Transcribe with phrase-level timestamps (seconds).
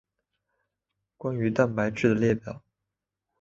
[1.15, 2.63] 关于蛋白质的列表。